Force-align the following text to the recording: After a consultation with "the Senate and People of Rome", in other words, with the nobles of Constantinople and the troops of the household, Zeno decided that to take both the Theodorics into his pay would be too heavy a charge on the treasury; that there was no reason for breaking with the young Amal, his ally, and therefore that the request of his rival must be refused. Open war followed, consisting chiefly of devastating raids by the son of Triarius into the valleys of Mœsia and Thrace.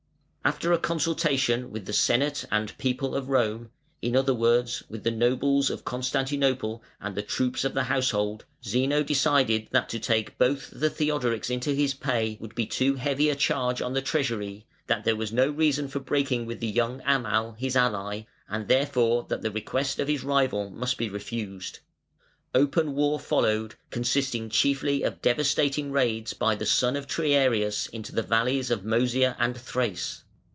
After 0.43 0.73
a 0.73 0.79
consultation 0.79 1.69
with 1.69 1.85
"the 1.85 1.93
Senate 1.93 2.45
and 2.51 2.75
People 2.79 3.13
of 3.15 3.29
Rome", 3.29 3.69
in 4.01 4.15
other 4.15 4.33
words, 4.33 4.81
with 4.89 5.03
the 5.03 5.11
nobles 5.11 5.69
of 5.69 5.85
Constantinople 5.85 6.81
and 6.99 7.13
the 7.13 7.21
troops 7.21 7.63
of 7.63 7.75
the 7.75 7.83
household, 7.83 8.45
Zeno 8.65 9.03
decided 9.03 9.67
that 9.69 9.87
to 9.89 9.99
take 9.99 10.39
both 10.39 10.71
the 10.73 10.89
Theodorics 10.89 11.51
into 11.51 11.75
his 11.75 11.93
pay 11.93 12.37
would 12.41 12.55
be 12.55 12.65
too 12.65 12.95
heavy 12.95 13.29
a 13.29 13.35
charge 13.35 13.83
on 13.83 13.93
the 13.93 14.01
treasury; 14.01 14.65
that 14.87 15.03
there 15.05 15.15
was 15.15 15.31
no 15.31 15.47
reason 15.47 15.87
for 15.87 15.99
breaking 15.99 16.47
with 16.47 16.59
the 16.59 16.67
young 16.67 17.03
Amal, 17.05 17.51
his 17.59 17.75
ally, 17.75 18.23
and 18.49 18.67
therefore 18.67 19.27
that 19.29 19.43
the 19.43 19.51
request 19.51 19.99
of 19.99 20.07
his 20.07 20.23
rival 20.23 20.71
must 20.71 20.97
be 20.97 21.07
refused. 21.07 21.79
Open 22.55 22.95
war 22.95 23.19
followed, 23.19 23.75
consisting 23.91 24.49
chiefly 24.49 25.03
of 25.03 25.21
devastating 25.21 25.91
raids 25.91 26.33
by 26.33 26.55
the 26.55 26.65
son 26.65 26.95
of 26.95 27.05
Triarius 27.05 27.85
into 27.89 28.11
the 28.11 28.23
valleys 28.23 28.71
of 28.71 28.81
Mœsia 28.81 29.35
and 29.37 29.55
Thrace. 29.55 30.23